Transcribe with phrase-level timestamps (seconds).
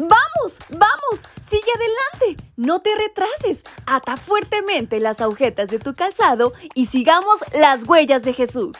[0.00, 0.58] ¡Vamos!
[0.70, 1.28] ¡Vamos!
[1.46, 2.42] ¡Sigue adelante!
[2.56, 3.64] No te retrases.
[3.84, 8.78] Ata fuertemente las agujetas de tu calzado y sigamos las huellas de Jesús.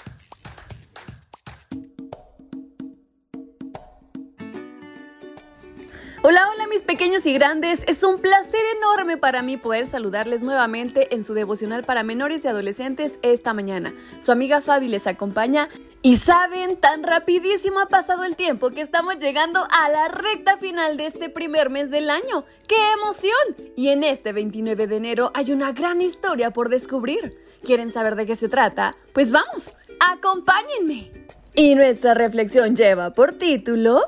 [6.23, 7.83] Hola, hola mis pequeños y grandes.
[7.87, 12.49] Es un placer enorme para mí poder saludarles nuevamente en su devocional para menores y
[12.49, 13.93] adolescentes esta mañana.
[14.21, 15.69] Su amiga Fabi les acompaña.
[16.03, 20.97] Y saben, tan rapidísimo ha pasado el tiempo que estamos llegando a la recta final
[20.97, 22.47] de este primer mes del año.
[22.67, 23.73] ¡Qué emoción!
[23.77, 27.37] Y en este 29 de enero hay una gran historia por descubrir.
[27.63, 28.97] ¿Quieren saber de qué se trata?
[29.13, 31.13] Pues vamos, acompáñenme.
[31.55, 34.05] Y nuestra reflexión lleva por título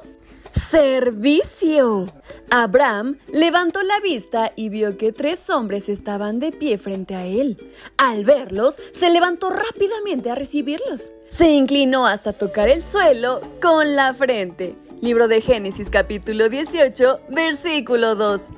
[0.52, 2.06] Servicio.
[2.54, 7.56] Abraham levantó la vista y vio que tres hombres estaban de pie frente a él.
[7.96, 11.12] Al verlos, se levantó rápidamente a recibirlos.
[11.30, 14.76] Se inclinó hasta tocar el suelo con la frente.
[15.00, 18.50] Libro de Génesis capítulo 18, versículo 2.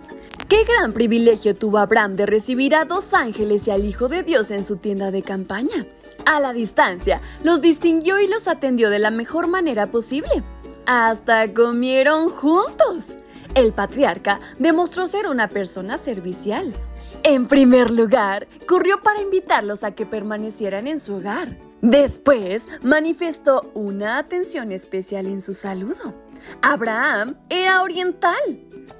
[0.48, 4.50] Qué gran privilegio tuvo Abraham de recibir a dos ángeles y al Hijo de Dios
[4.50, 5.86] en su tienda de campaña.
[6.26, 10.42] A la distancia, los distinguió y los atendió de la mejor manera posible.
[10.84, 13.18] Hasta comieron juntos.
[13.54, 16.74] El patriarca demostró ser una persona servicial.
[17.22, 21.56] En primer lugar, corrió para invitarlos a que permanecieran en su hogar.
[21.80, 26.14] Después, manifestó una atención especial en su saludo.
[26.62, 28.34] Abraham era oriental.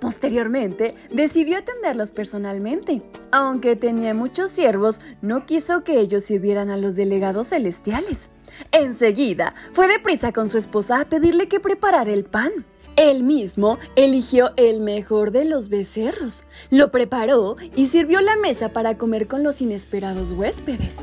[0.00, 3.02] Posteriormente, decidió atenderlos personalmente.
[3.32, 8.30] Aunque tenía muchos siervos, no quiso que ellos sirvieran a los delegados celestiales.
[8.70, 12.52] Enseguida, fue deprisa con su esposa a pedirle que preparara el pan.
[12.96, 18.96] Él mismo eligió el mejor de los becerros, lo preparó y sirvió la mesa para
[18.96, 20.98] comer con los inesperados huéspedes.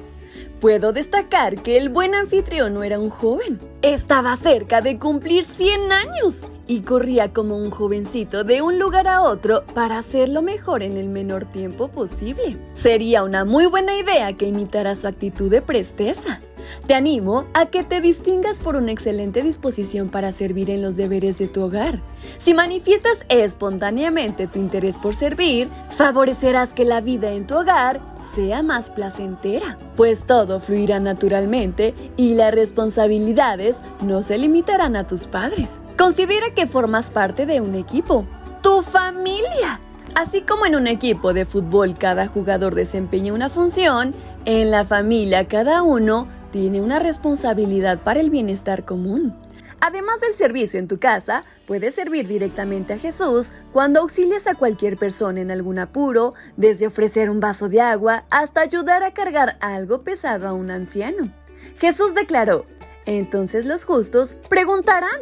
[0.61, 3.59] Puedo destacar que el buen anfitrión no era un joven.
[3.81, 9.21] Estaba cerca de cumplir 100 años y corría como un jovencito de un lugar a
[9.21, 12.57] otro para hacerlo mejor en el menor tiempo posible.
[12.73, 16.41] Sería una muy buena idea que imitara su actitud de presteza.
[16.87, 21.37] Te animo a que te distingas por una excelente disposición para servir en los deberes
[21.37, 21.99] de tu hogar.
[22.37, 28.01] Si manifiestas espontáneamente tu interés por servir, favorecerás que la vida en tu hogar
[28.35, 35.27] sea más placentera, pues todo fluirá naturalmente y las responsabilidades no se limitarán a tus
[35.27, 35.79] padres.
[35.97, 38.25] Considera que formas parte de un equipo,
[38.61, 39.79] tu familia.
[40.13, 44.13] Así como en un equipo de fútbol cada jugador desempeña una función,
[44.45, 49.35] en la familia cada uno tiene una responsabilidad para el bienestar común.
[49.83, 54.95] Además del servicio en tu casa, puedes servir directamente a Jesús cuando auxilias a cualquier
[54.95, 60.03] persona en algún apuro, desde ofrecer un vaso de agua hasta ayudar a cargar algo
[60.03, 61.33] pesado a un anciano.
[61.79, 62.65] Jesús declaró,
[63.07, 65.19] entonces los justos preguntarán,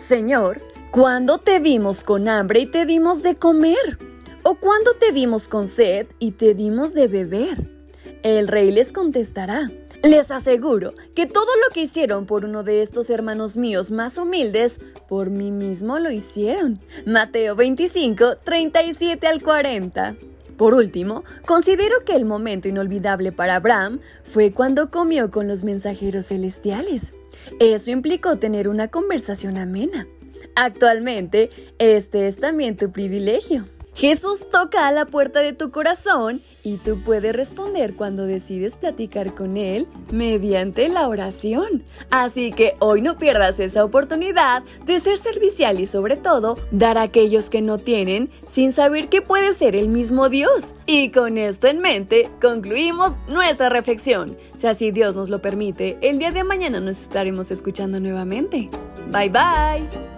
[0.00, 0.60] Señor,
[0.90, 3.98] ¿cuándo te vimos con hambre y te dimos de comer?
[4.42, 7.79] ¿O cuándo te vimos con sed y te dimos de beber?
[8.22, 9.70] El rey les contestará,
[10.02, 14.78] les aseguro que todo lo que hicieron por uno de estos hermanos míos más humildes,
[15.08, 16.80] por mí mismo lo hicieron.
[17.06, 20.16] Mateo 25, 37 al 40.
[20.58, 26.26] Por último, considero que el momento inolvidable para Abraham fue cuando comió con los mensajeros
[26.26, 27.14] celestiales.
[27.58, 30.06] Eso implicó tener una conversación amena.
[30.54, 31.48] Actualmente,
[31.78, 33.64] este es también tu privilegio.
[34.00, 39.34] Jesús toca a la puerta de tu corazón y tú puedes responder cuando decides platicar
[39.34, 41.84] con Él mediante la oración.
[42.10, 47.02] Así que hoy no pierdas esa oportunidad de ser servicial y sobre todo dar a
[47.02, 50.74] aquellos que no tienen sin saber que puede ser el mismo Dios.
[50.86, 54.38] Y con esto en mente concluimos nuestra reflexión.
[54.56, 58.70] Si así Dios nos lo permite, el día de mañana nos estaremos escuchando nuevamente.
[59.12, 60.09] Bye bye.